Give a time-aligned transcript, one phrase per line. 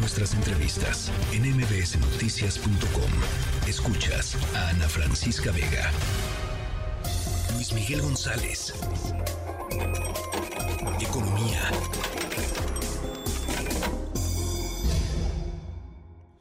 [0.00, 3.10] nuestras entrevistas en mbsnoticias.com.
[3.68, 5.90] Escuchas a Ana Francisca Vega.
[7.54, 8.72] Luis Miguel González.
[11.00, 11.60] Economía.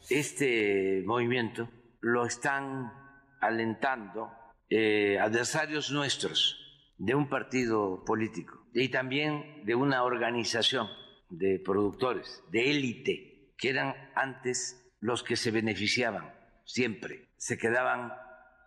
[0.10, 1.70] Este movimiento
[2.00, 2.94] lo están
[3.42, 4.32] alentando
[4.70, 6.58] eh, adversarios nuestros
[6.98, 10.88] de un partido político y también de una organización
[11.30, 13.29] de productores, de élite,
[13.60, 16.34] que eran antes los que se beneficiaban
[16.66, 18.14] siempre, se quedaban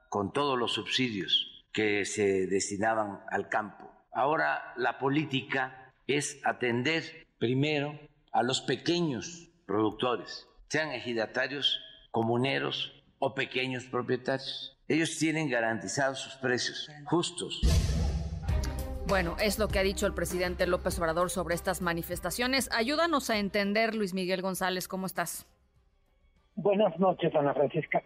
[0.08, 3.90] con todos los subsidios que se destinaban al campo.
[4.12, 7.98] Ahora la política es atender primero
[8.32, 11.80] a los pequeños productores, sean ejidatarios,
[12.10, 14.76] comuneros o pequeños propietarios.
[14.88, 17.62] Ellos tienen garantizados sus precios justos.
[19.12, 22.70] Bueno, es lo que ha dicho el presidente López Obrador sobre estas manifestaciones.
[22.72, 25.46] Ayúdanos a entender, Luis Miguel González, ¿cómo estás?
[26.54, 28.02] Buenas noches, Ana Francisca.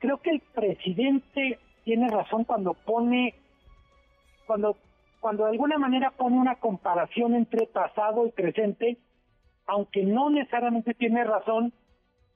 [0.00, 3.36] Creo que el presidente tiene razón cuando pone,
[4.48, 4.76] cuando,
[5.20, 8.98] cuando de alguna manera pone una comparación entre pasado y presente,
[9.68, 11.72] aunque no necesariamente tiene razón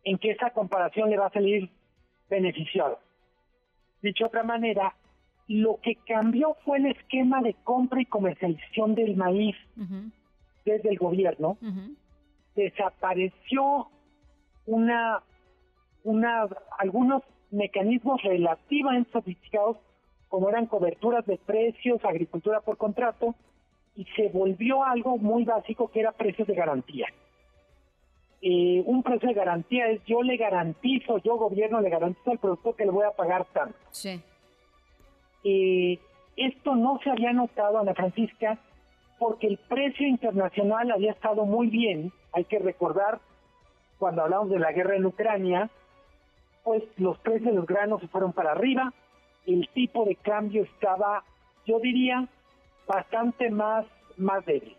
[0.05, 1.69] en que esa comparación le va a salir
[2.31, 2.99] beneficiada.
[4.01, 4.95] Dicho de otra manera,
[5.49, 9.57] lo que cambió fue el esquema de compra y comercialización del maíz
[10.65, 11.57] desde el gobierno.
[12.55, 13.89] Desapareció
[14.67, 15.23] una,
[16.05, 16.47] una,
[16.79, 19.79] algunos mecanismos relativamente sofisticados
[20.29, 23.35] como eran coberturas de precios, agricultura por contrato,
[23.97, 27.07] y se volvió algo muy básico que era precios de garantía.
[28.41, 32.77] Eh, un precio de garantía es yo le garantizo, yo gobierno le garantizo al productor
[32.77, 33.77] que le voy a pagar tanto.
[33.91, 34.21] Sí.
[35.45, 35.99] Eh,
[36.37, 38.59] esto no se había notado, Ana Francisca,
[39.19, 42.13] porque el precio internacional había estado muy bien.
[42.33, 43.19] Hay que recordar,
[43.99, 45.71] cuando hablamos de la guerra en Ucrania,
[46.63, 48.93] pues los precios de los granos se fueron para arriba,
[49.47, 51.25] el tipo de cambio estaba,
[51.67, 52.29] yo diría,
[52.87, 54.77] bastante más, más débil.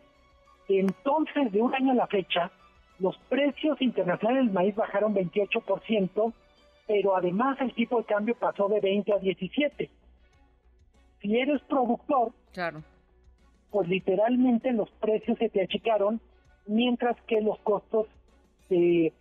[0.70, 2.52] Entonces, de un año a la fecha,
[3.00, 6.34] los precios internacionales del maíz bajaron 28%,
[6.88, 9.90] pero además el tipo de cambio pasó de 20 a 17
[11.30, 12.82] si eres productor, claro.
[13.70, 16.20] pues literalmente los precios se te achicaron,
[16.66, 18.08] mientras que los costos
[18.68, 19.14] se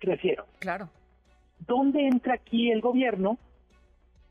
[0.00, 0.46] crecieron.
[0.58, 0.88] Claro.
[1.60, 3.38] ¿Dónde entra aquí el gobierno?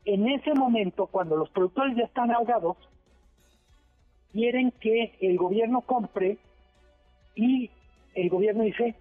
[0.04, 2.76] En ese momento, cuando los productores ya están ahogados,
[4.30, 6.36] quieren que el gobierno compre
[7.34, 7.70] y
[8.14, 8.94] el gobierno dice,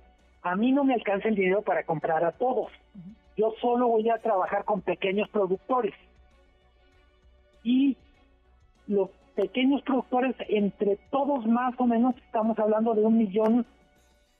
[0.43, 2.71] a mí no me alcanza el dinero para comprar a todos.
[3.35, 5.93] Yo solo voy a trabajar con pequeños productores
[7.67, 7.97] y
[8.87, 13.65] los pequeños productores, entre todos más o menos, estamos hablando de un millón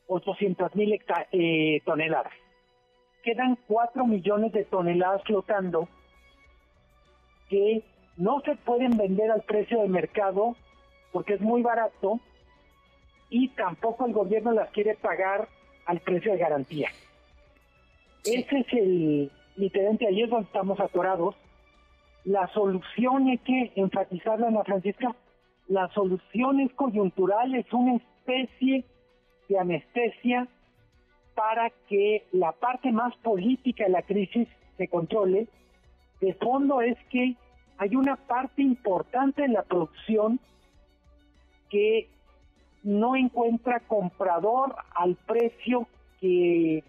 [0.08, 0.98] ochocientos mil
[1.34, 2.32] eh, toneladas.
[3.24, 5.90] Quedan cuatro millones de toneladas flotando
[7.50, 7.84] que
[8.16, 10.56] no se pueden vender al precio de mercado
[11.12, 12.22] porque es muy barato
[13.30, 15.50] y tampoco el gobierno las quiere pagar
[15.86, 16.90] al precio de garantía.
[18.24, 21.36] Ese es el literalmente ahí es donde estamos atorados
[22.28, 25.16] la solución hay que enfatizarla, Ana Francisca,
[25.70, 28.84] la solución es coyuntural, es una especie
[29.48, 30.46] de anestesia
[31.36, 34.46] para que la parte más política de la crisis
[34.76, 35.48] se controle.
[36.20, 37.38] De fondo es que
[37.78, 40.42] hay una parte importante de la producción
[41.70, 42.10] que
[42.84, 45.88] no encuentra comprador al precio
[46.20, 46.84] que,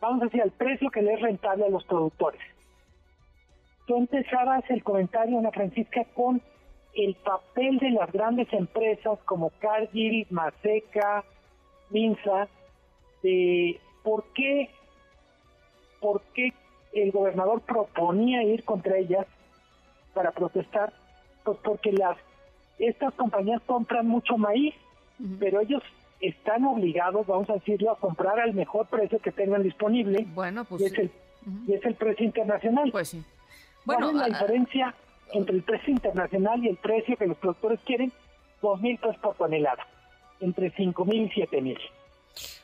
[0.00, 2.40] vamos a decir, al precio que le es rentable a los productores.
[3.86, 6.40] Tú empezabas el comentario, Ana Francisca, con
[6.94, 11.24] el papel de las grandes empresas como Cargill, Maseca,
[11.90, 12.48] Minsa,
[13.22, 14.70] de por qué,
[16.00, 16.52] por qué
[16.92, 19.26] el gobernador proponía ir contra ellas
[20.14, 20.92] para protestar,
[21.44, 22.16] pues porque las
[22.78, 24.74] estas compañías compran mucho maíz,
[25.38, 25.82] pero ellos
[26.20, 30.26] están obligados, vamos a decirlo, a comprar al mejor precio que tengan disponible.
[30.34, 31.10] Bueno, pues y es el,
[31.66, 32.90] y es el precio internacional.
[32.90, 33.24] Pues sí.
[33.84, 34.94] Bueno, ¿Cuál es la diferencia
[35.32, 38.12] entre el precio internacional y el precio que los productores quieren?
[38.60, 39.86] Dos mil pesos por tonelada,
[40.40, 41.78] entre cinco mil y siete mil.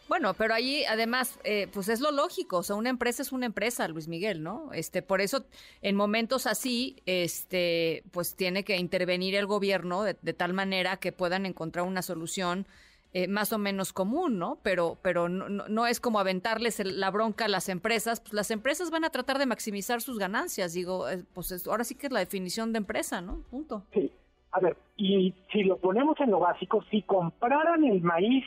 [0.09, 3.45] Bueno, pero ahí además, eh, pues es lo lógico, o sea, una empresa es una
[3.45, 4.73] empresa, Luis Miguel, ¿no?
[4.73, 5.45] Este, por eso,
[5.83, 11.45] en momentos así, este, pues tiene que intervenir el gobierno de tal manera que puedan
[11.45, 12.67] encontrar una solución
[13.15, 14.59] eh, más o menos común, ¿no?
[14.63, 18.21] Pero, pero no, no, es como aventarles la bronca a las empresas.
[18.21, 20.75] Pues las empresas van a tratar de maximizar sus ganancias.
[20.75, 23.43] Digo, eh, pues ahora sí que es la definición de empresa, ¿no?
[23.51, 23.85] Punto.
[23.93, 24.13] Sí.
[24.51, 28.45] A ver, y si lo ponemos en lo básico, si compraran el maíz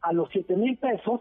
[0.00, 1.20] a los 7 mil pesos,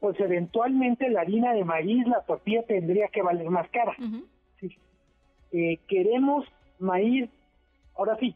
[0.00, 3.96] pues eventualmente la harina de maíz, la tortilla tendría que valer más cara.
[5.52, 6.46] Eh, queremos
[6.78, 7.30] maíz,
[7.96, 8.34] ahora sí,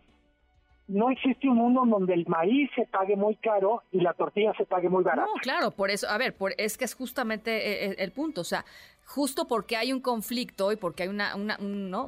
[0.89, 4.65] no existe un mundo donde el maíz se pague muy caro y la tortilla se
[4.65, 5.29] pague muy barata.
[5.29, 8.41] No, claro, por eso, a ver, por, es que es justamente eh, eh, el, punto,
[8.41, 8.65] o sea,
[9.05, 12.05] justo porque hay un conflicto y porque hay una, un, ¿no?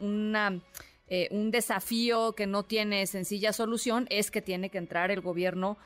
[0.00, 0.60] una,
[1.06, 5.76] eh, desafío que no tiene sencilla solución, es que tiene que entrar el gobierno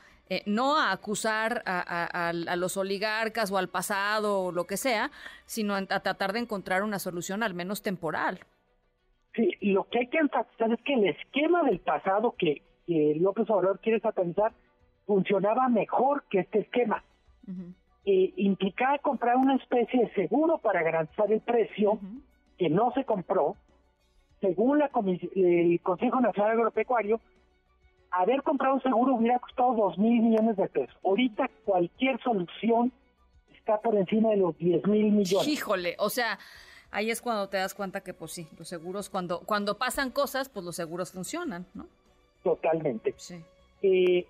[0.45, 5.09] no a acusar a, los oligarcas o al pasado o lo que sea,
[5.47, 8.39] sino a tratar de encontrar una solución al menos temporal.
[9.73, 13.99] Lo que hay que enfatizar es que el esquema del pasado que, López Obrador quiere
[13.99, 14.51] satanizar
[15.05, 17.03] funcionaba mejor que este esquema.
[18.05, 21.99] Eh, implicaba comprar una especie de seguro para garantizar el precio
[22.57, 23.55] que no se compró.
[24.41, 24.89] Según la
[25.35, 27.19] el Consejo Nacional Agropecuario,
[28.09, 30.95] haber comprado un seguro hubiera costado dos mil millones de pesos.
[31.03, 32.91] Ahorita cualquier solución
[33.55, 35.47] está por encima de los 10 mil millones.
[35.47, 36.39] Híjole, o sea,
[36.91, 40.49] ahí es cuando te das cuenta que, pues sí, los seguros, cuando, cuando pasan cosas,
[40.49, 41.87] pues los seguros funcionan, ¿no?
[42.43, 43.13] Totalmente.
[43.17, 43.43] Sí.
[43.81, 44.25] Eh,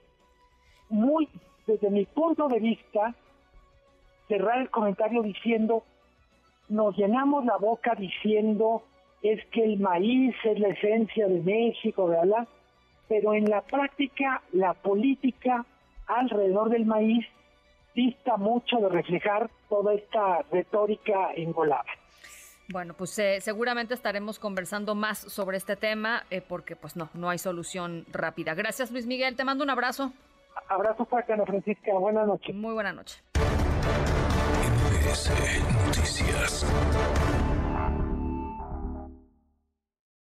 [0.90, 1.30] muy,
[1.68, 3.16] desde mi punto de vista,
[4.28, 5.84] cerrar el comentario diciendo,
[6.68, 8.84] nos llenamos la boca diciendo
[9.22, 12.48] es que el maíz es la esencia de México, ¿verdad?
[13.08, 15.66] Pero en la práctica, la política
[16.08, 17.26] alrededor del maíz
[17.96, 21.99] dista mucho de reflejar toda esta retórica engolada.
[22.72, 27.40] Bueno, pues eh, seguramente estaremos conversando más sobre este tema porque pues no, no hay
[27.40, 28.54] solución rápida.
[28.54, 30.14] Gracias Luis Miguel, te mando un abrazo.
[30.68, 32.56] Abrazo para Ana Francisca, buenas noches.
[32.56, 33.22] Muy buena noche.
[35.88, 36.66] Noticias.